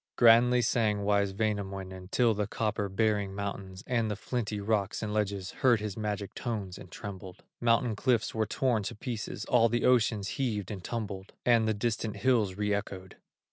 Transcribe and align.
Grandly 0.15 0.63
sang 0.63 1.03
wise 1.03 1.31
Wainamoinen, 1.31 2.09
Till 2.09 2.33
the 2.33 2.47
copper 2.47 2.89
bearing 2.89 3.35
mountains, 3.35 3.83
And 3.85 4.09
the 4.09 4.15
flinty 4.15 4.59
rocks 4.59 5.03
and 5.03 5.13
ledges 5.13 5.51
Heard 5.51 5.79
his 5.79 5.95
magic 5.95 6.33
tones 6.33 6.79
and 6.79 6.89
trembled; 6.89 7.43
Mountain 7.59 7.95
cliffs 7.95 8.33
were 8.33 8.47
torn 8.47 8.81
to 8.81 8.95
pieces, 8.95 9.45
All 9.45 9.69
the 9.69 9.85
ocean 9.85 10.23
heaved 10.23 10.71
and 10.71 10.83
tumbled; 10.83 11.33
And 11.45 11.67
the 11.67 11.75
distant 11.75 12.15
hills 12.17 12.55
re 12.55 12.73
echoed. 12.73 13.17